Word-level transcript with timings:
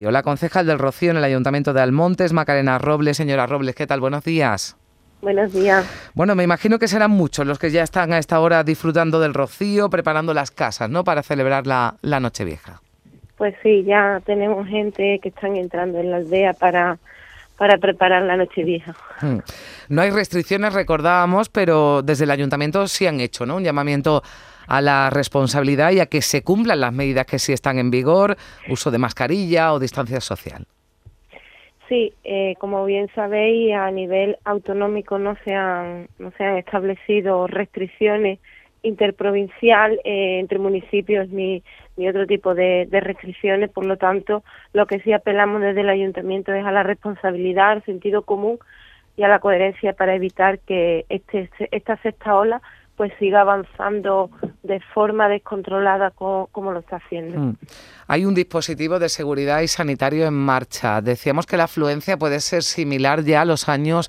La 0.00 0.22
concejal 0.22 0.64
del 0.64 0.78
Rocío 0.78 1.10
en 1.10 1.16
el 1.16 1.24
Ayuntamiento 1.24 1.72
de 1.72 1.80
Almontes, 1.80 2.32
Macarena 2.32 2.78
Robles. 2.78 3.16
Señora 3.16 3.48
Robles, 3.48 3.74
¿qué 3.74 3.84
tal? 3.84 3.98
Buenos 3.98 4.22
días. 4.22 4.76
Buenos 5.22 5.52
días. 5.52 5.84
Bueno, 6.14 6.36
me 6.36 6.44
imagino 6.44 6.78
que 6.78 6.86
serán 6.86 7.10
muchos 7.10 7.44
los 7.44 7.58
que 7.58 7.72
ya 7.72 7.82
están 7.82 8.12
a 8.12 8.18
esta 8.18 8.38
hora 8.38 8.62
disfrutando 8.62 9.18
del 9.18 9.34
rocío, 9.34 9.90
preparando 9.90 10.32
las 10.34 10.52
casas, 10.52 10.88
¿no? 10.88 11.02
Para 11.02 11.24
celebrar 11.24 11.66
la, 11.66 11.96
la 12.02 12.20
Nochevieja. 12.20 12.80
Pues 13.36 13.56
sí, 13.60 13.82
ya 13.82 14.22
tenemos 14.24 14.68
gente 14.68 15.18
que 15.20 15.30
están 15.30 15.56
entrando 15.56 15.98
en 15.98 16.12
la 16.12 16.18
aldea 16.18 16.52
para, 16.52 16.98
para 17.56 17.78
preparar 17.78 18.22
la 18.22 18.36
Nochevieja. 18.36 18.94
Hmm. 19.20 19.38
No 19.88 20.02
hay 20.02 20.10
restricciones, 20.10 20.74
recordábamos, 20.74 21.48
pero 21.48 22.02
desde 22.02 22.22
el 22.22 22.30
ayuntamiento 22.30 22.86
sí 22.86 23.08
han 23.08 23.18
hecho, 23.18 23.46
¿no? 23.46 23.56
Un 23.56 23.64
llamamiento 23.64 24.22
a 24.68 24.80
la 24.80 25.10
responsabilidad 25.10 25.90
y 25.92 26.00
a 26.00 26.06
que 26.06 26.22
se 26.22 26.42
cumplan 26.42 26.80
las 26.80 26.92
medidas 26.92 27.26
que 27.26 27.38
sí 27.38 27.52
están 27.52 27.78
en 27.78 27.90
vigor, 27.90 28.36
uso 28.68 28.90
de 28.90 28.98
mascarilla 28.98 29.72
o 29.72 29.78
distancia 29.78 30.20
social. 30.20 30.66
Sí, 31.88 32.12
eh, 32.22 32.54
como 32.58 32.84
bien 32.84 33.08
sabéis, 33.14 33.74
a 33.74 33.90
nivel 33.90 34.36
autonómico 34.44 35.18
no 35.18 35.36
se 35.44 35.54
han, 35.54 36.08
no 36.18 36.30
se 36.36 36.44
han 36.44 36.58
establecido 36.58 37.46
restricciones 37.46 38.38
interprovincial 38.82 39.98
eh, 40.04 40.38
entre 40.38 40.58
municipios 40.58 41.28
ni, 41.30 41.62
ni 41.96 42.08
otro 42.08 42.26
tipo 42.26 42.54
de, 42.54 42.86
de, 42.90 43.00
restricciones. 43.00 43.70
Por 43.70 43.86
lo 43.86 43.96
tanto, 43.96 44.44
lo 44.74 44.86
que 44.86 45.00
sí 45.00 45.12
apelamos 45.12 45.62
desde 45.62 45.80
el 45.80 45.88
ayuntamiento 45.88 46.52
es 46.52 46.64
a 46.64 46.72
la 46.72 46.82
responsabilidad, 46.82 47.70
al 47.70 47.84
sentido 47.84 48.22
común 48.22 48.58
y 49.16 49.22
a 49.22 49.28
la 49.28 49.40
coherencia 49.40 49.94
para 49.94 50.14
evitar 50.14 50.58
que 50.60 51.06
este, 51.08 51.50
esta 51.70 51.96
sexta 52.02 52.36
ola 52.36 52.62
pues 52.96 53.12
siga 53.18 53.42
avanzando 53.42 54.28
de 54.68 54.80
forma 54.94 55.28
descontrolada 55.28 56.12
como, 56.12 56.72
lo 56.72 56.78
está 56.80 56.96
haciendo. 56.96 57.38
Mm. 57.38 57.56
Hay 58.06 58.24
un 58.24 58.34
dispositivo 58.34 58.98
de 58.98 59.08
seguridad 59.08 59.60
y 59.62 59.68
sanitario 59.68 60.26
en 60.26 60.34
marcha. 60.34 61.00
Decíamos 61.00 61.46
que 61.46 61.56
la 61.56 61.64
afluencia 61.64 62.16
puede 62.16 62.38
ser 62.40 62.62
similar 62.62 63.24
ya 63.24 63.40
a 63.40 63.44
los 63.44 63.68
años 63.68 64.08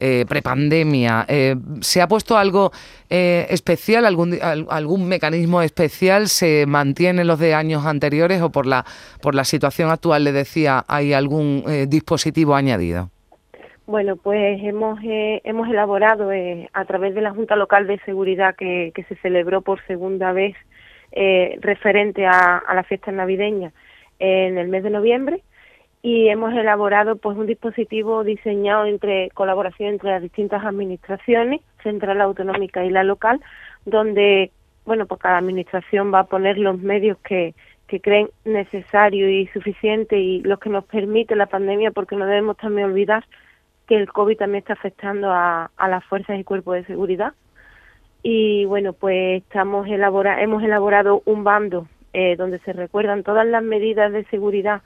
eh, 0.00 0.24
prepandemia. 0.28 1.26
Eh, 1.28 1.56
¿Se 1.80 2.00
ha 2.00 2.08
puesto 2.08 2.38
algo 2.38 2.72
eh, 3.10 3.46
especial, 3.50 4.06
algún, 4.06 4.38
algún 4.42 5.06
mecanismo 5.06 5.60
especial? 5.62 6.28
¿Se 6.28 6.66
mantiene 6.66 7.24
los 7.24 7.38
de 7.38 7.54
años 7.54 7.84
anteriores 7.84 8.40
o 8.42 8.50
por 8.50 8.66
la, 8.66 8.84
por 9.20 9.34
la 9.34 9.44
situación 9.44 9.90
actual, 9.90 10.24
le 10.24 10.32
decía, 10.32 10.84
hay 10.88 11.12
algún 11.12 11.64
dispositivo 11.88 12.54
añadido? 12.54 13.10
Bueno, 13.88 14.16
pues 14.16 14.62
hemos, 14.64 15.02
eh, 15.02 15.40
hemos 15.44 15.66
elaborado 15.66 16.30
eh, 16.30 16.68
a 16.74 16.84
través 16.84 17.14
de 17.14 17.22
la 17.22 17.30
Junta 17.30 17.56
Local 17.56 17.86
de 17.86 17.98
Seguridad 18.00 18.54
que, 18.54 18.92
que 18.94 19.02
se 19.04 19.16
celebró 19.16 19.62
por 19.62 19.82
segunda 19.86 20.32
vez 20.32 20.54
eh, 21.12 21.56
referente 21.62 22.26
a, 22.26 22.58
a 22.58 22.74
las 22.74 22.86
fiestas 22.86 23.14
navideñas 23.14 23.72
en 24.18 24.58
el 24.58 24.68
mes 24.68 24.82
de 24.82 24.90
noviembre 24.90 25.42
y 26.02 26.28
hemos 26.28 26.52
elaborado 26.52 27.16
pues 27.16 27.38
un 27.38 27.46
dispositivo 27.46 28.24
diseñado 28.24 28.84
entre 28.84 29.30
colaboración 29.30 29.94
entre 29.94 30.10
las 30.10 30.20
distintas 30.20 30.66
administraciones, 30.66 31.62
central 31.82 32.20
autonómica 32.20 32.84
y 32.84 32.90
la 32.90 33.04
local, 33.04 33.40
donde 33.86 34.50
bueno 34.84 35.06
pues 35.06 35.18
cada 35.18 35.38
administración 35.38 36.12
va 36.12 36.18
a 36.18 36.26
poner 36.26 36.58
los 36.58 36.78
medios 36.78 37.16
que, 37.26 37.54
que 37.86 38.02
creen 38.02 38.28
necesario 38.44 39.30
y 39.30 39.46
suficiente 39.46 40.18
y 40.18 40.42
los 40.42 40.58
que 40.58 40.68
nos 40.68 40.84
permite 40.84 41.34
la 41.36 41.46
pandemia 41.46 41.90
porque 41.90 42.16
no 42.16 42.26
debemos 42.26 42.58
también 42.58 42.88
olvidar 42.88 43.24
que 43.88 43.96
el 43.96 44.12
COVID 44.12 44.36
también 44.36 44.60
está 44.60 44.74
afectando 44.74 45.32
a, 45.32 45.70
las 45.88 46.04
fuerzas 46.04 46.38
y 46.38 46.44
cuerpos 46.44 46.74
de 46.74 46.84
seguridad. 46.84 47.32
Y 48.22 48.66
bueno, 48.66 48.92
pues 48.92 49.42
estamos 49.42 49.88
elabora 49.88 50.42
hemos 50.42 50.62
elaborado 50.62 51.22
un 51.24 51.42
bando 51.42 51.88
eh, 52.12 52.36
donde 52.36 52.58
se 52.60 52.72
recuerdan 52.74 53.22
todas 53.22 53.46
las 53.46 53.62
medidas 53.62 54.12
de 54.12 54.24
seguridad, 54.24 54.82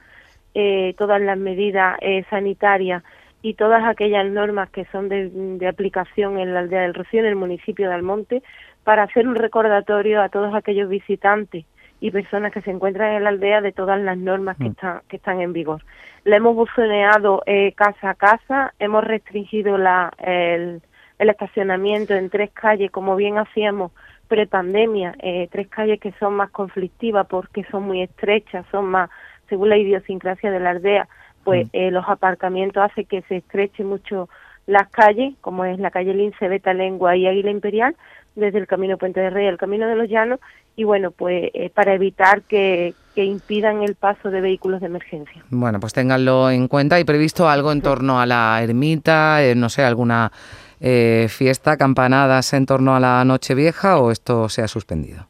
eh, 0.55 0.95
todas 0.97 1.21
las 1.21 1.37
medidas 1.37 1.99
eh, 2.01 2.25
sanitarias 2.31 3.03
y 3.43 3.55
todas 3.55 3.83
aquellas 3.85 4.25
normas 4.31 4.71
que 4.71 4.85
son 4.93 5.09
de, 5.09 5.31
de, 5.31 5.67
aplicación 5.67 6.39
en 6.39 6.55
la 6.55 6.61
aldea 6.61 6.83
del 6.83 6.95
Rocío, 6.95 7.21
en 7.21 7.27
el 7.27 7.37
municipio 7.37 7.89
de 7.89 7.95
Almonte, 7.95 8.43
para 8.85 9.03
hacer 9.03 9.27
un 9.27 9.35
recordatorio 9.35 10.23
a 10.23 10.29
todos 10.29 10.55
aquellos 10.55 10.89
visitantes 10.89 11.65
y 12.03 12.11
personas 12.11 12.53
que 12.53 12.61
se 12.63 12.73
encuentran 12.73 13.15
en 13.15 13.23
la 13.23 13.31
aldea 13.31 13.61
de 13.61 13.71
todas 13.71 13.99
las 14.01 14.19
normas 14.19 14.57
que, 14.57 14.65
mm. 14.65 14.73
están, 14.73 15.01
que 15.09 15.17
están 15.17 15.41
en 15.41 15.53
vigor. 15.53 15.85
La 16.25 16.37
hemos 16.37 16.57
buzoneado 16.57 17.45
eh, 17.47 17.73
casa 17.77 18.11
a 18.11 18.15
casa, 18.15 18.75
hemos 18.81 19.05
restringido 19.05 19.79
la, 19.79 20.13
el, 20.19 20.83
el, 21.21 21.31
estacionamiento 21.31 22.15
en 22.15 22.29
tres 22.29 22.51
calles, 22.51 22.91
como 22.91 23.15
bien 23.15 23.39
hacíamos 23.39 23.93
prepandemia, 24.27 25.15
eh, 25.21 25.49
tres 25.53 25.69
calles 25.69 26.01
que 26.01 26.11
son 26.19 26.35
más 26.35 26.51
conflictivas 26.51 27.25
porque 27.29 27.63
son 27.71 27.85
muy 27.85 28.03
estrechas, 28.03 28.67
son 28.73 28.87
más, 28.87 29.09
según 29.49 29.69
la 29.69 29.77
idiosincrasia 29.77 30.51
de 30.51 30.59
la 30.59 30.71
aldea, 30.71 31.07
pues 31.45 31.67
mm. 31.67 31.71
eh, 31.73 31.91
los 31.93 32.09
aparcamientos 32.09 32.83
hacen 32.83 33.05
que 33.05 33.23
se 33.29 33.37
estreche 33.37 33.85
mucho 33.85 34.29
las 34.67 34.89
calles, 34.91 35.35
como 35.41 35.65
es 35.65 35.79
la 35.79 35.91
calle 35.91 36.15
Lince, 36.15 36.49
Beta 36.49 36.73
Lengua 36.75 37.17
y 37.17 37.27
Águila 37.27 37.51
Imperial, 37.51 37.97
desde 38.35 38.59
el 38.59 38.67
Camino 38.67 38.97
Puente 38.97 39.21
de 39.21 39.31
Rey 39.31 39.47
al 39.47 39.59
Camino 39.59 39.87
de 39.87 39.97
los 39.97 40.09
Llanos, 40.09 40.41
y 40.75 40.85
bueno, 40.85 41.11
pues 41.11 41.51
eh, 41.53 41.71
para 41.71 41.95
evitar 41.95 42.43
que, 42.43 42.95
que, 43.15 43.25
impidan 43.25 43.83
el 43.83 43.95
paso 43.95 44.31
de 44.31 44.41
vehículos 44.41 44.81
de 44.81 44.87
emergencia. 44.87 45.45
Bueno, 45.51 45.81
pues 45.81 45.93
ténganlo 45.93 46.51
en 46.51 46.67
cuenta 46.67 46.99
y 46.99 47.05
previsto 47.05 47.49
algo 47.49 47.73
en 47.73 47.83
torno 47.83 48.21
a 48.21 48.25
la 48.25 48.63
ermita, 48.63 49.45
eh, 49.45 49.55
no 49.55 49.69
sé, 49.69 49.85
alguna 49.85 50.33
eh, 50.85 51.29
fiesta, 51.29 51.77
campanadas 51.77 52.53
en 52.55 52.67
torno 52.67 52.97
a 52.97 53.01
la 53.01 53.25
Nochevieja 53.25 53.99
o 53.99 54.11
esto 54.11 54.49
se 54.49 54.63
ha 54.63 54.69
suspendido. 54.69 55.29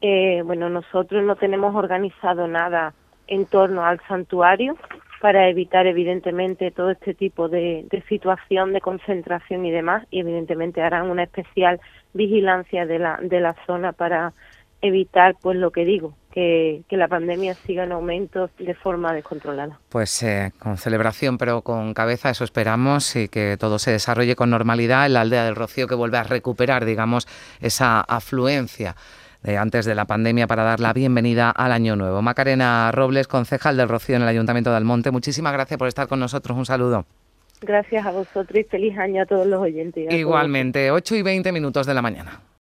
Eh, 0.00 0.42
bueno, 0.44 0.68
nosotros 0.68 1.24
no 1.24 1.34
tenemos 1.34 1.74
organizado 1.74 2.46
nada 2.46 2.94
en 3.26 3.46
torno 3.46 3.84
al 3.84 4.00
santuario 4.06 4.76
para 5.20 5.48
evitar 5.48 5.86
evidentemente 5.86 6.70
todo 6.70 6.90
este 6.90 7.14
tipo 7.14 7.48
de, 7.48 7.86
situación 8.08 8.72
de 8.72 8.80
concentración 8.80 9.64
y 9.64 9.70
demás 9.70 10.06
y 10.10 10.20
evidentemente 10.20 10.82
harán 10.82 11.10
una 11.10 11.24
especial 11.24 11.80
vigilancia 12.12 12.86
de 12.86 12.98
la, 12.98 13.18
de 13.22 13.40
la 13.40 13.54
zona 13.66 13.92
para 13.92 14.32
evitar, 14.82 15.36
pues 15.40 15.56
lo 15.56 15.70
que 15.70 15.84
digo, 15.84 16.14
que, 16.30 16.82
que, 16.88 16.96
la 16.96 17.08
pandemia 17.08 17.54
siga 17.54 17.84
en 17.84 17.92
aumento 17.92 18.50
de 18.58 18.74
forma 18.74 19.12
descontrolada. 19.14 19.80
Pues 19.88 20.22
eh, 20.22 20.52
con 20.58 20.76
celebración, 20.76 21.38
pero 21.38 21.62
con 21.62 21.94
cabeza, 21.94 22.30
eso 22.30 22.44
esperamos 22.44 23.16
y 23.16 23.28
que 23.28 23.56
todo 23.58 23.78
se 23.78 23.92
desarrolle 23.92 24.36
con 24.36 24.50
normalidad 24.50 25.06
en 25.06 25.14
la 25.14 25.22
aldea 25.22 25.44
del 25.44 25.56
Rocío, 25.56 25.88
que 25.88 25.94
vuelve 25.94 26.18
a 26.18 26.24
recuperar, 26.24 26.84
digamos, 26.84 27.26
esa 27.60 28.00
afluencia 28.00 28.94
de 29.46 29.56
antes 29.56 29.86
de 29.86 29.94
la 29.94 30.04
pandemia 30.04 30.48
para 30.48 30.64
dar 30.64 30.80
la 30.80 30.92
bienvenida 30.92 31.50
al 31.50 31.70
año 31.70 31.94
nuevo. 31.94 32.20
Macarena 32.20 32.90
Robles, 32.90 33.28
concejal 33.28 33.76
del 33.76 33.88
Rocío 33.88 34.16
en 34.16 34.22
el 34.22 34.28
Ayuntamiento 34.28 34.70
de 34.70 34.76
Almonte, 34.76 35.12
muchísimas 35.12 35.52
gracias 35.52 35.78
por 35.78 35.86
estar 35.86 36.08
con 36.08 36.18
nosotros. 36.18 36.58
Un 36.58 36.66
saludo. 36.66 37.06
Gracias 37.62 38.04
a 38.04 38.10
vosotros 38.10 38.58
y 38.58 38.64
feliz 38.64 38.98
año 38.98 39.22
a 39.22 39.26
todos 39.26 39.46
los 39.46 39.60
oyentes. 39.60 40.12
Igualmente, 40.12 40.90
8 40.90 41.14
y 41.14 41.22
20 41.22 41.52
minutos 41.52 41.86
de 41.86 41.94
la 41.94 42.02
mañana. 42.02 42.40